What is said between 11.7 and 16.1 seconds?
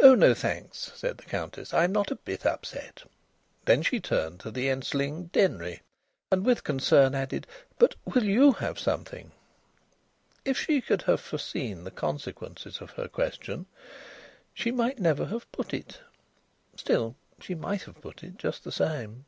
the consequences of her question, she might never have put it.